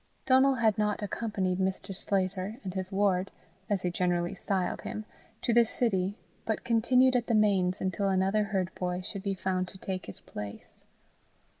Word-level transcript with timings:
Donal 0.25 0.55
had 0.55 0.79
not 0.79 1.03
accompanied 1.03 1.59
Mr. 1.59 1.93
Sclater 1.95 2.59
and 2.63 2.73
his 2.73 2.91
ward, 2.91 3.29
as 3.69 3.83
he 3.83 3.91
generally 3.91 4.33
styled 4.33 4.81
him, 4.81 5.05
to 5.43 5.53
the 5.53 5.63
city, 5.63 6.17
but 6.43 6.63
continued 6.63 7.15
at 7.15 7.27
the 7.27 7.35
Mains 7.35 7.79
until 7.79 8.09
another 8.09 8.45
herd 8.45 8.73
boy 8.73 9.01
should 9.01 9.21
be 9.21 9.35
found 9.35 9.67
to 9.67 9.77
take 9.77 10.07
his 10.07 10.19
place. 10.19 10.83